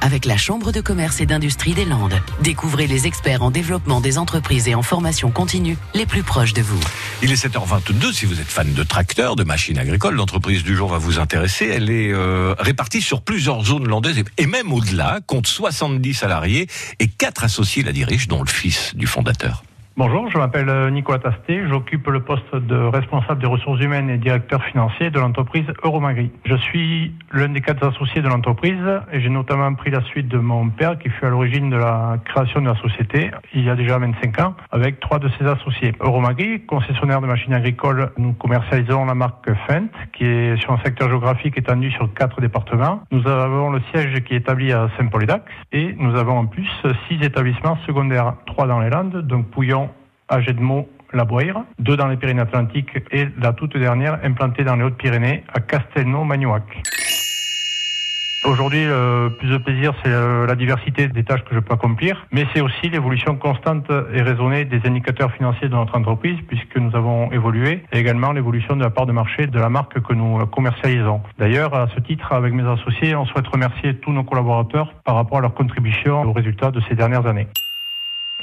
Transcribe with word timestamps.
avec 0.00 0.24
la 0.24 0.36
Chambre 0.36 0.72
de 0.72 0.80
commerce 0.80 1.20
et 1.20 1.26
d'industrie 1.26 1.74
des 1.74 1.84
Landes. 1.84 2.20
Découvrez 2.42 2.86
les 2.86 3.06
experts 3.06 3.42
en 3.42 3.50
développement 3.50 4.00
des 4.00 4.18
entreprises 4.18 4.68
et 4.68 4.74
en 4.74 4.82
formation 4.82 5.30
continue 5.30 5.76
les 5.94 6.06
plus 6.06 6.22
proches 6.22 6.52
de 6.52 6.62
vous. 6.62 6.80
Il 7.22 7.30
est 7.32 7.46
7h22. 7.46 8.12
Si 8.12 8.26
vous 8.26 8.40
êtes 8.40 8.46
fan 8.48 8.72
de 8.72 8.82
tracteurs, 8.82 9.36
de 9.36 9.44
machines 9.44 9.78
agricoles, 9.78 10.14
l'entreprise 10.14 10.62
du 10.62 10.74
jour 10.76 10.88
va 10.88 10.98
vous 10.98 11.18
intéresser. 11.18 11.66
Elle 11.66 11.90
est 11.90 12.12
euh, 12.12 12.54
répartie 12.58 13.02
sur 13.02 13.22
plusieurs 13.22 13.64
zones 13.64 13.86
landaises 13.86 14.22
et- 14.38 14.46
même 14.46 14.72
au-delà, 14.72 15.20
compte 15.26 15.46
70 15.46 16.14
salariés 16.14 16.68
et 16.98 17.08
quatre 17.08 17.44
associés 17.44 17.82
la 17.82 17.92
dirigent, 17.92 18.26
dont 18.28 18.42
le 18.42 18.48
fils 18.48 18.94
du 18.94 19.06
fondateur. 19.06 19.62
Bonjour, 19.98 20.28
je 20.30 20.36
m'appelle 20.36 20.68
euh, 20.68 20.90
Nicolas 20.90 21.20
Tasté, 21.20 21.66
j'occupe 21.70 22.06
le 22.08 22.20
poste 22.20 22.54
de 22.54 22.76
responsable 22.76 23.40
des 23.40 23.46
ressources 23.46 23.80
humaines 23.80 24.10
et 24.10 24.18
directeur 24.18 24.62
financier 24.62 25.08
de 25.08 25.18
l'entreprise 25.18 25.64
Euromagri. 25.82 26.30
Je 26.44 26.54
suis 26.54 27.14
l'un 27.32 27.48
des 27.48 27.62
quatre 27.62 27.82
associés 27.82 28.20
de 28.20 28.28
l'entreprise 28.28 28.76
et 29.10 29.22
j'ai 29.22 29.30
notamment 29.30 29.72
pris 29.72 29.90
la 29.90 30.02
suite 30.02 30.28
de 30.28 30.36
mon 30.36 30.68
père 30.68 30.98
qui 30.98 31.08
fut 31.08 31.24
à 31.24 31.30
l'origine 31.30 31.70
de 31.70 31.76
la 31.76 32.18
création 32.26 32.60
de 32.60 32.66
la 32.66 32.74
société 32.74 33.30
il 33.54 33.64
y 33.64 33.70
a 33.70 33.74
déjà 33.74 33.96
25 33.96 34.38
ans 34.42 34.54
avec 34.70 35.00
trois 35.00 35.18
de 35.18 35.30
ses 35.38 35.46
associés. 35.46 35.92
Euromagri, 36.00 36.66
concessionnaire 36.66 37.22
de 37.22 37.26
machines 37.26 37.54
agricoles, 37.54 38.10
nous 38.18 38.34
commercialisons 38.34 39.06
la 39.06 39.14
marque 39.14 39.48
Fent 39.66 39.88
qui 40.12 40.24
est 40.24 40.58
sur 40.58 40.72
un 40.72 40.78
secteur 40.84 41.08
géographique 41.08 41.56
étendu 41.56 41.90
sur 41.92 42.12
quatre 42.12 42.42
départements. 42.42 43.00
Nous 43.12 43.26
avons 43.26 43.70
le 43.70 43.80
siège 43.94 44.22
qui 44.24 44.34
est 44.34 44.40
établi 44.40 44.74
à 44.74 44.90
Saint-Paul-et-Dax 44.98 45.42
et 45.72 45.96
nous 45.98 46.14
avons 46.16 46.36
en 46.36 46.44
plus 46.44 46.68
six 47.08 47.18
établissements 47.22 47.78
secondaires, 47.86 48.34
trois 48.44 48.66
dans 48.66 48.80
les 48.80 48.90
Landes, 48.90 49.22
donc 49.26 49.46
Pouillon, 49.46 49.85
à 50.28 50.40
Gedmont, 50.40 50.86
la 51.12 51.24
Boire, 51.24 51.64
deux 51.78 51.96
dans 51.96 52.08
les 52.08 52.16
Pyrénées-Atlantiques 52.16 52.90
et 53.10 53.28
la 53.40 53.52
toute 53.52 53.76
dernière 53.76 54.18
implantée 54.24 54.64
dans 54.64 54.76
les 54.76 54.84
Hautes-Pyrénées 54.84 55.44
à 55.52 55.60
Castelnau-Magnoac. 55.60 56.82
Aujourd'hui, 58.46 58.84
le 58.84 59.30
plus 59.40 59.48
de 59.48 59.58
plaisir, 59.58 59.92
c'est 60.04 60.12
euh, 60.12 60.46
la 60.46 60.54
diversité 60.54 61.08
des 61.08 61.24
tâches 61.24 61.42
que 61.42 61.54
je 61.54 61.58
peux 61.58 61.74
accomplir, 61.74 62.26
mais 62.30 62.46
c'est 62.54 62.60
aussi 62.60 62.88
l'évolution 62.88 63.34
constante 63.34 63.90
et 64.14 64.22
raisonnée 64.22 64.64
des 64.64 64.80
indicateurs 64.84 65.32
financiers 65.32 65.68
de 65.68 65.74
notre 65.74 65.98
entreprise, 65.98 66.38
puisque 66.46 66.76
nous 66.76 66.94
avons 66.94 67.32
évolué, 67.32 67.82
et 67.92 67.98
également 67.98 68.30
l'évolution 68.30 68.76
de 68.76 68.82
la 68.82 68.90
part 68.90 69.06
de 69.06 69.12
marché 69.12 69.48
de 69.48 69.58
la 69.58 69.68
marque 69.68 70.00
que 70.00 70.12
nous 70.12 70.38
euh, 70.38 70.46
commercialisons. 70.46 71.22
D'ailleurs, 71.38 71.74
à 71.74 71.88
ce 71.96 72.00
titre, 72.00 72.32
avec 72.32 72.52
mes 72.52 72.62
associés, 72.68 73.16
on 73.16 73.26
souhaite 73.26 73.48
remercier 73.48 73.96
tous 73.96 74.12
nos 74.12 74.22
collaborateurs 74.22 74.94
par 75.04 75.16
rapport 75.16 75.38
à 75.38 75.40
leur 75.40 75.54
contribution 75.54 76.22
aux 76.22 76.32
résultats 76.32 76.70
de 76.70 76.80
ces 76.88 76.94
dernières 76.94 77.26
années. 77.26 77.48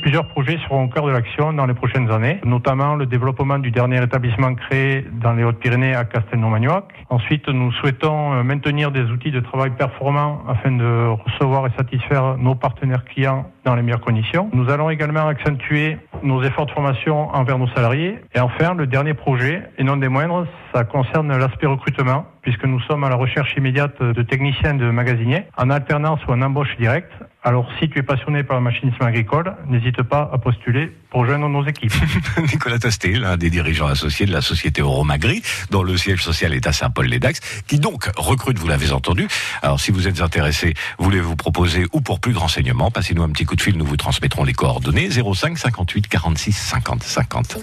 Plusieurs 0.00 0.26
projets 0.28 0.58
seront 0.64 0.84
au 0.84 0.88
cœur 0.88 1.04
de 1.04 1.10
l'action 1.10 1.52
dans 1.52 1.66
les 1.66 1.74
prochaines 1.74 2.10
années, 2.10 2.40
notamment 2.44 2.94
le 2.94 3.06
développement 3.06 3.58
du 3.58 3.70
dernier 3.70 4.02
établissement 4.02 4.54
créé 4.54 5.04
dans 5.20 5.34
les 5.34 5.44
Hautes-Pyrénées 5.44 5.94
à 5.94 6.04
Castelnau-Magnoac. 6.04 6.84
Ensuite, 7.10 7.48
nous 7.48 7.70
souhaitons 7.72 8.32
euh, 8.32 8.42
maintenir 8.42 8.92
des 8.92 9.02
outils 9.02 9.30
de 9.30 9.40
travail 9.40 9.70
performants 9.70 10.42
afin 10.48 10.70
de 10.70 11.06
recevoir 11.24 11.66
et 11.66 11.70
satisfaire 11.76 12.38
nos 12.38 12.54
partenaires 12.54 13.04
clients 13.04 13.50
dans 13.64 13.74
les 13.74 13.82
meilleures 13.82 14.00
conditions. 14.00 14.48
Nous 14.54 14.70
allons 14.70 14.88
également 14.88 15.26
accentuer 15.26 15.98
nos 16.22 16.42
efforts 16.42 16.66
de 16.66 16.72
formation 16.72 17.34
envers 17.34 17.58
nos 17.58 17.68
salariés. 17.68 18.18
Et 18.34 18.40
enfin, 18.40 18.74
le 18.74 18.86
dernier 18.86 19.14
projet, 19.14 19.62
et 19.78 19.84
non 19.84 19.96
des 19.96 20.08
moindres, 20.08 20.46
ça 20.74 20.84
concerne 20.84 21.36
l'aspect 21.36 21.66
recrutement, 21.66 22.26
puisque 22.42 22.64
nous 22.64 22.80
sommes 22.80 23.04
à 23.04 23.08
la 23.08 23.16
recherche 23.16 23.54
immédiate 23.56 24.02
de 24.02 24.22
techniciens 24.22 24.74
de 24.74 24.90
magasiniers, 24.90 25.44
en 25.56 25.70
alternance 25.70 26.20
ou 26.26 26.32
en 26.32 26.42
embauche 26.42 26.76
directe. 26.78 27.12
Alors, 27.42 27.66
si 27.78 27.88
tu 27.88 27.98
es 27.98 28.02
passionné 28.02 28.42
par 28.42 28.58
le 28.58 28.62
machinisme 28.62 29.02
agricole, 29.02 29.56
n'hésite 29.66 30.02
pas 30.02 30.28
à 30.30 30.36
postuler 30.36 30.92
pour 31.10 31.22
rejoindre 31.22 31.48
nos 31.48 31.66
équipes. 31.66 31.92
Nicolas 32.52 32.78
Tasté, 32.78 33.14
l'un 33.14 33.38
des 33.38 33.48
dirigeants 33.48 33.86
associés 33.86 34.26
de 34.26 34.32
la 34.32 34.42
société 34.42 34.82
Euromagri, 34.82 35.42
dont 35.70 35.82
le 35.82 35.96
siège 35.96 36.22
social 36.22 36.52
est 36.52 36.66
à 36.66 36.72
Saint-Paul-les-Dax, 36.72 37.62
qui 37.66 37.78
donc 37.78 38.10
recrute, 38.16 38.58
vous 38.58 38.68
l'avez 38.68 38.92
entendu. 38.92 39.26
Alors, 39.62 39.80
si 39.80 39.90
vous 39.90 40.06
êtes 40.06 40.20
intéressé, 40.20 40.74
voulez 40.98 41.20
vous 41.20 41.34
proposer 41.34 41.86
ou 41.92 42.02
pour 42.02 42.20
plus 42.20 42.34
de 42.34 42.38
renseignements, 42.38 42.90
passez-nous 42.90 43.22
un 43.22 43.30
petit 43.30 43.46
coup 43.46 43.56
de 43.56 43.62
fil, 43.62 43.76
nous 43.78 43.86
vous 43.86 43.96
transmettrons 43.96 44.44
les 44.44 44.52
coordonnées 44.52 45.08
05 45.10 45.56
58 45.56 46.08
46 46.10 46.52
50 46.52 47.02
50. 47.02 47.58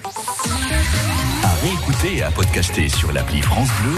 À 1.44 1.54
réécouter 1.62 2.16
et 2.16 2.22
à 2.22 2.30
podcaster 2.30 2.88
sur 2.88 3.12
l'appli 3.12 3.42
France 3.42 3.68
Bleu 3.80 3.86